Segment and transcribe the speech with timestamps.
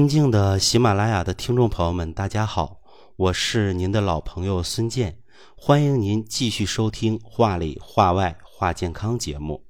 [0.00, 2.80] 尊敬的喜马拉雅的听众朋友们，大家好，
[3.16, 5.18] 我是您的老朋友孙健，
[5.54, 9.62] 欢迎您继续收听《话里话外话健康》节目。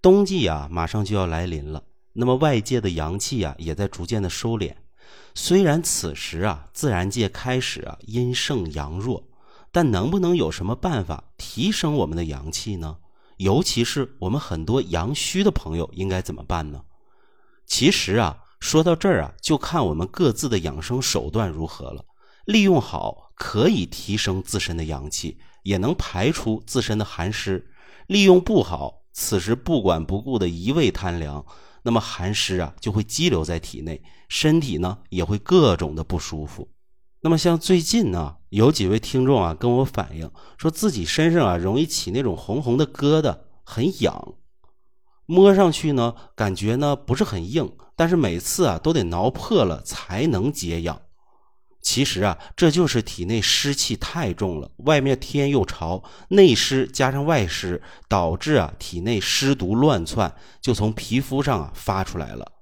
[0.00, 4.72] 冬季啊，马上就要来临了，那么外界的阳气啊，也在逐渐的收敛。
[5.34, 9.24] 虽然此时啊，自然界开始啊阴盛阳弱，
[9.72, 12.98] 但能不能有什么办法提升我们的阳气呢？
[13.38, 16.84] 尤其是我们很多阳虚的朋友，应该怎么办呢？
[17.66, 18.38] 其实啊。
[18.60, 22.04] 说到这儿啊，就看我们各自的养生手段如何了。
[22.46, 27.58] 利用好可以提升自身的阳气，也能排出自身的寒湿；
[28.06, 31.44] 利用不好，此时不管不顾的一味贪凉，
[31.82, 36.68] 那么寒湿啊就会积留在体内，身体呢也会各种的不舒服。
[37.22, 44.34] 那么像最近呢，有几位听众啊跟我反映，说自己身上啊容易起那种红红的疙瘩，很痒。
[45.26, 51.00] 摸上去呢，感觉呢不是很硬，但是每次啊都得挠破了才能解痒。
[51.80, 62.52] 其实啊，这就是体内湿气太重了，外面天又潮，内湿加上外湿，导致啊体内湿毒乱窜，就从皮肤上啊发出来了。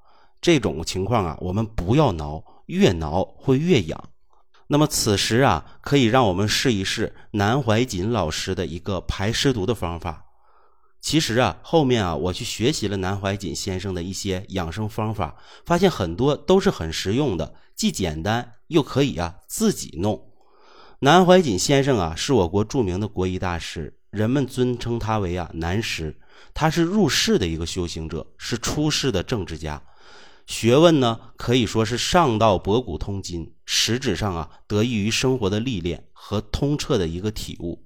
[0.40, 4.04] 这种情况啊，我们不要挠，越挠会越痒。
[4.66, 10.21] 那么此时啊，可以让我们试一试南怀瑾老师的一个排湿毒的方法。
[11.02, 15.36] 其实啊，后面啊，我去学习了南怀瑾先生的一些养生方法，
[15.66, 20.30] 发现很多都是很实用的，既简单又可以啊自己弄。
[21.00, 26.20] 南怀瑾先生啊，是我国著名的国医大师，人们尊称他为啊南师。
[26.54, 29.82] 他是入世的一个修行者，是出世的政治家，
[30.46, 37.84] 学问呢可以说是上到博古通今，实质上啊得益于生活的历练和通彻的一个体悟。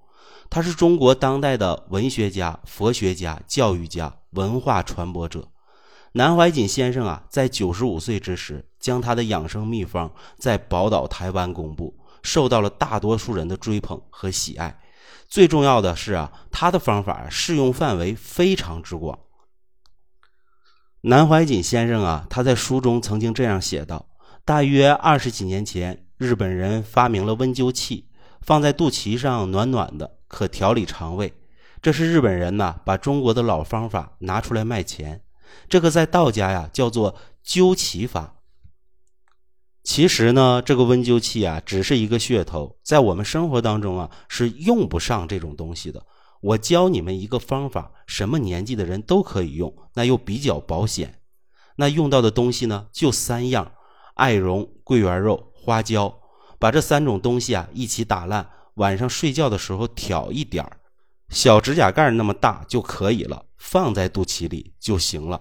[0.49, 5.49] 他是中国当代的文学家、佛学家、教育家、文化传播者。
[6.13, 14.81] 南怀瑾先生啊，在九十五岁之时，将他的养生秘方在宝岛台湾公布，受到了大多数人的追捧和喜爱。
[15.29, 19.19] 最重要的是啊，他的方法适用范围非常之广。
[21.03, 24.07] 南怀瑾先生啊，他在书中曾经这样写道：
[24.45, 28.09] 大约二十几年前，日本人发明了温灸器，
[28.41, 30.16] 放在肚脐上，暖暖的。
[30.29, 31.33] 可调理肠胃，
[31.81, 35.23] 这是日本人呐把中国的老方法拿出来卖钱。
[35.69, 38.35] 这个在道家呀叫做灸脐法。
[39.85, 46.05] 其实呢，这个温灸器啊只是一个噱头，在我们生活当中啊是用不上这种东西的。
[46.41, 51.21] 我教你们一个方法，什么年纪的人都可以用，那又比较保险。
[51.77, 53.73] 那用到的东西呢就三样：
[54.15, 56.19] 艾绒、桂圆肉、花椒。
[56.59, 58.49] 把这三种东西啊一起打烂。
[58.77, 60.65] 晚上睡觉的时候挑一点，
[61.29, 65.41] 小指甲盖那么大就可以了，放在肚脐里就行了。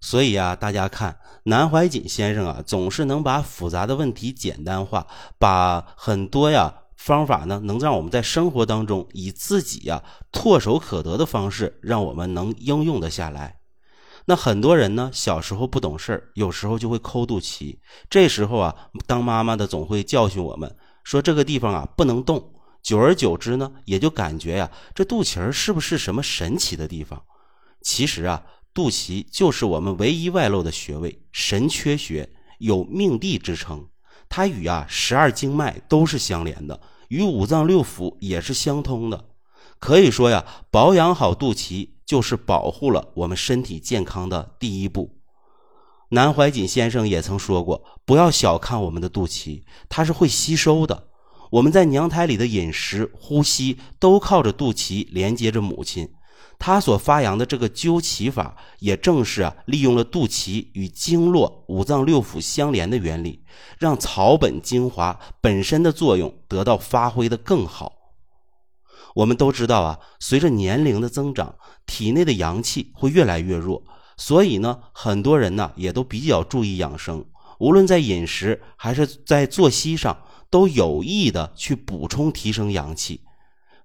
[0.00, 5.06] 所以啊，大家看南怀瑾先生啊，总是能把复杂的问题简单化，
[5.38, 10.02] 把很多呀方法呢，能让我们在生活当中以自己呀
[10.32, 13.60] 唾手可得的方式，让我们能应用的下来。
[14.26, 17.78] 那很多人呢，小时候不懂事儿，有时候就会抠肚脐，
[18.10, 18.74] 这时候啊，
[19.06, 20.76] 当妈妈的总会教训我们。
[21.08, 22.52] 说这个地方啊不能动，
[22.82, 27.22] 久而久之呢，也就感觉呀，这肚脐儿是不是什么神奇的地方？
[27.80, 33.88] 其实啊，肚脐就是我们唯一外露的穴位，神阙穴，有命地之称。
[34.28, 39.30] 它与啊十二经脉都是相连的，与五脏六腑也是相通的。
[39.78, 45.17] 可以说呀，保养好肚脐，就是保护了我们身体健康的第一步。
[46.10, 51.08] 南怀瑾先生也曾说过：“不要小看我们的肚脐，它是会吸收的。
[51.50, 56.08] 我们在娘胎里的饮食、呼吸都靠着肚脐连接着母亲。
[56.58, 63.44] 他所发扬的这个灸脐法，也正是啊，利用了肚脐与经络、五脏六腑相连的原理，
[63.78, 67.92] 让草本精华本身的作用得到发挥的更好。
[69.14, 71.54] 我们都知道啊，随着年龄的增长，
[71.86, 73.82] 体内的阳气会越来越弱。”
[74.18, 77.24] 所以呢，很多人呢也都比较注意养生，
[77.58, 83.22] 无论在饮食还是在作息上，都有意的去补充提升阳气。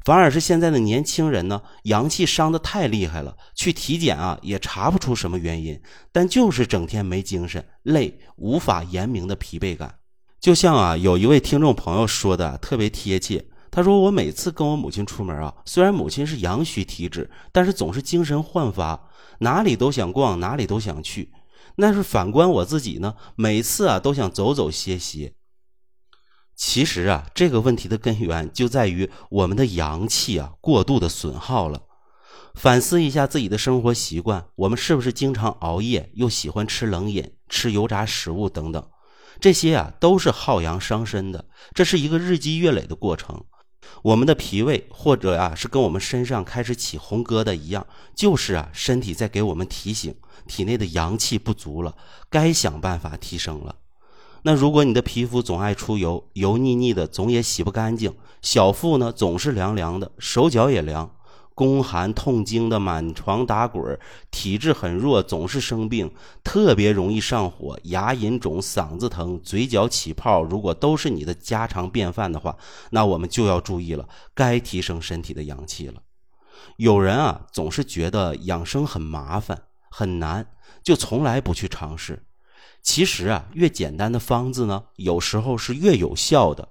[0.03, 5.79] 反而是现在的年轻人呢，阳气伤的太厉害了，去体检啊也查不出什么原因，
[6.11, 9.95] 但就是整天没精神、累，无法言明的疲惫感。
[10.41, 19.09] 就像啊，有一位听众朋友说的特别贴切，他说：“我每次跟我母亲出门啊，虽然母亲是阳虚体质，但是总是精神焕发。”
[19.41, 21.33] 哪里都想逛，哪里都想去。
[21.77, 25.33] 那是反观我自己呢，每次啊都想走走歇歇。
[26.55, 31.81] 其实啊，这个问题的根源就在于我们的阳气啊过度的损耗了。
[32.53, 38.87] 反思一下自己的生活习惯，我们是不是经常熬夜，又喜欢吃冷饮、吃油炸食物等等？
[39.41, 43.43] 这些啊都是耗阳伤身的，这是一个日积月累的过程。
[44.01, 47.85] 我们的脾胃或者啊是跟我们身上开始起红疙瘩一样，
[48.15, 50.13] 就是啊身体在给我们提醒，
[50.47, 51.95] 体内的阳气不足了，
[52.29, 53.75] 该想办法提升了。
[54.43, 61.09] 那如果你的皮肤总爱出油，油腻腻的，总也洗不干净；小腹呢总是凉凉的，手脚也凉。
[61.55, 63.99] 宫寒痛经的满床打滚，
[64.31, 66.11] 体质很弱，总是生病，
[66.43, 70.41] 特别容易上火，牙龈肿，嗓子疼，嘴角起泡。
[70.41, 72.57] 如果都是你的家常便饭的话，
[72.89, 76.01] 那我们就要注意了，该提升身体的阳气了。
[76.77, 80.47] 有人啊，总是觉得养生很麻烦很难，
[80.81, 82.25] 就从来不去尝试。
[82.81, 86.67] 其实啊，越简单的方子呢，有时候是越有效的。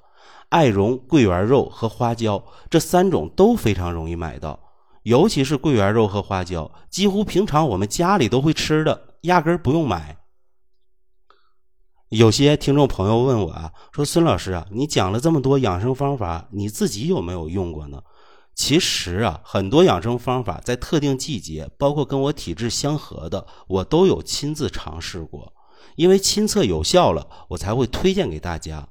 [0.48, 4.58] 艾绒、桂圆肉和花椒这三种都非常容易买到。
[5.02, 10.18] 尤其是桂圆肉和花椒，几乎平常我们家里都会吃的，压根儿不用买。
[12.10, 18.02] 有些听众朋友问我啊，说孙老师啊，你讲了这么多养生方法，你自己有没有用过呢？
[18.54, 25.54] 其实啊，很多养生方法在特定季节，包括跟我体质相合的，我都有亲自尝试过，
[25.96, 28.86] 因为亲测有效了，我才会推荐给大家。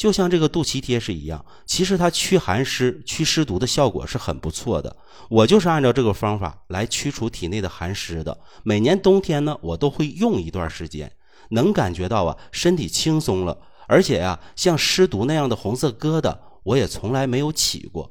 [0.00, 4.96] 就像这个肚脐贴是一样，其实它驱寒湿、驱湿毒的效果是很不错的。
[5.28, 8.40] 我就是按照这个方法来驱除体内的寒湿的。
[8.62, 11.12] 每年冬天呢，我都会用一段时间，
[11.50, 13.58] 能感觉到啊，身体轻松了。
[13.88, 18.10] 而且呀，像湿毒那样的红色疙瘩，我也从来没有起过。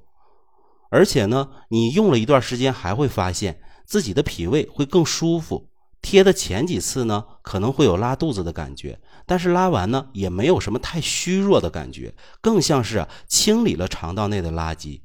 [0.92, 5.69] 而且呢，你用了一段时间，还会发现自己的脾胃会更舒服。
[6.02, 15.02] 贴的前几次呢，可能会有拉肚子的感觉，但是拉完呢，也没有什么太虚弱的感觉，更像是啊清理了肠道内的垃圾，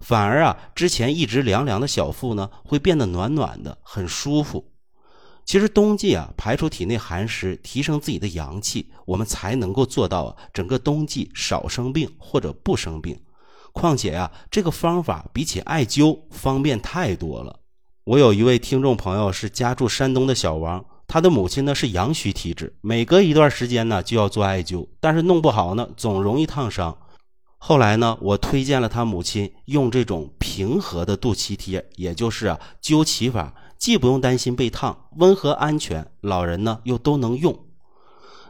[0.00, 4.72] 反而啊之前一直凉凉的小腹呢，会变得暖暖的，很舒服。
[5.44, 13.18] 其实冬季啊，排出体内寒湿，提升自己的阳气，我们才能够做到啊整个冬季少生病或者不生病。
[13.72, 17.60] 况且啊，这个方法比起艾灸方便太多了。
[18.08, 26.96] 我有一位听众朋友是家住山东的小王，他的母亲呢是阳虚体质，每隔一段时间呢就要做艾灸，但是弄不好呢总容易烫伤。
[27.58, 37.66] 后来呢，我推荐了他母亲用这种平和的肚脐贴，也就是啊灸脐法，既不用担心被烫，温和安全，老人呢又都能用。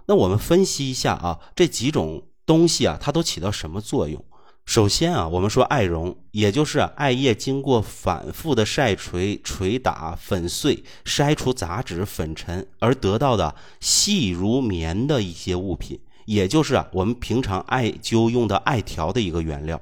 [0.07, 4.25] 那我们分析一下啊，这几种东西啊，它都起到什么作用？
[4.69, 19.81] 首先啊，我们说艾绒，也就是艾叶经过反复的晒锤、捶打、粉碎、筛除杂质、粉尘而得到的细如棉的一些物品，也就是啊我们平常艾灸用的艾条的一个原料。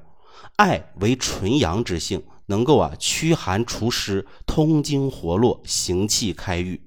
[0.54, 6.80] 艾为纯阳之性，能够啊驱寒除湿、通经活络、行气开郁。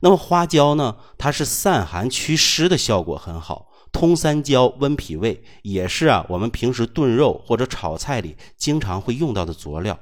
[0.00, 3.69] 那么花椒呢，它是散寒祛湿的效果很好。
[3.92, 9.98] 通三焦、温脾胃也是啊，我们平时炖肉或者炒菜里经常会用到的佐料。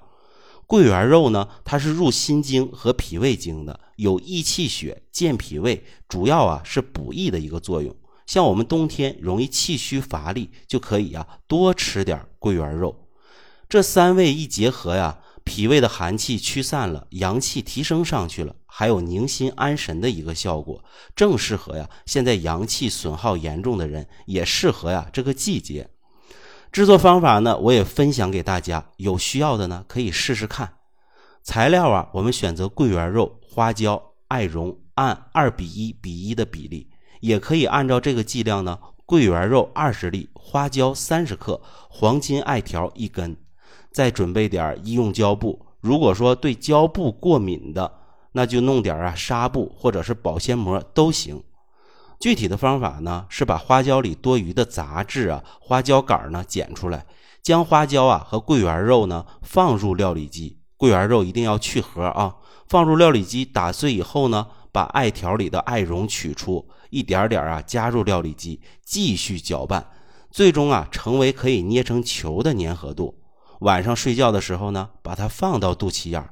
[0.66, 7.94] 桂圆肉呢，它是入心经和脾胃经的，有益气血、健脾胃，主要啊是补益的一个作用。
[8.26, 13.08] 像我们冬天容易气虚乏力，就可以啊多吃点桂圆肉。
[13.68, 15.18] 这三味一结合呀。
[15.48, 20.84] 脾胃的寒气驱散了，阳气提升上去了，还有宁心安神的一个效果，
[21.16, 21.88] 正适合呀。
[22.04, 25.88] 现在阳气损耗严重的人，也适合呀这个季节。
[26.70, 30.74] 制作方法呢，我也分享给大家，有需要的呢可以试试看。
[31.42, 43.34] 材料啊，我们选择桂圆肉、花椒、艾绒，按二比一比一的比例，也可以按照这个剂量呢，桂圆肉二十粒，花椒三十克，黄金艾条一根。
[43.92, 47.92] 再准备点医用胶布，如果说对胶布过敏的，
[48.32, 51.42] 那就弄点啊纱布或者是保鲜膜都行。
[52.20, 57.06] 具体的方法呢，是把花椒里多余的杂质啊、花椒杆呢剪出来，
[57.42, 62.34] 将花椒啊和桂圆肉呢放入料理机，桂圆肉一定要去核啊，
[62.68, 69.86] 放入料理机打碎以后呢，把艾条里的艾绒取出，一点点啊加入料理机，继续搅拌，
[70.30, 73.17] 最终啊成为可以捏成球的粘合度。
[73.60, 76.30] 晚上睡觉的时候呢，把它放到肚脐眼儿，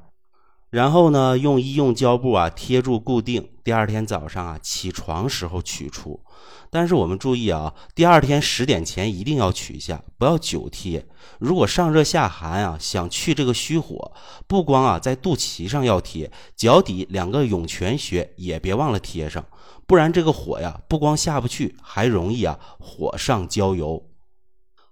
[0.69, 3.49] 然后呢，用医用胶布啊贴住固定。
[3.63, 6.21] 第二天早上啊，起床时候取出。
[6.69, 11.05] 但是我们注意啊，第二天十点前一定要取下，不要久贴。
[11.37, 14.13] 如果上热下寒啊，想去这个虚火，
[14.47, 19.45] 不光啊在肚脐上要贴，脚底两个涌泉穴也别忘了贴上，
[19.85, 24.06] 不然这个火呀，不光下不去，还容易啊火上浇油。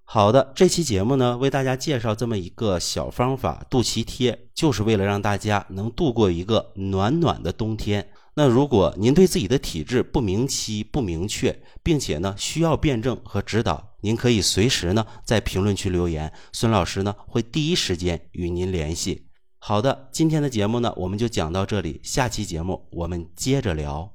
[0.08, 8.08] 好的，这期节目呢，为大家介绍这么一个小方法——肚脐贴，就是为了让大家能度过一个暖暖的冬天。
[8.36, 19.28] 那如果您对自己的体质不明晰、不明确，并且呢需要辩证和指导，您可以随时呢在评论区留言，孙老师呢会第一时间与您联系。
[19.58, 24.15] 好的，今天的节目呢我们就讲到这里，下期节目我们接着聊。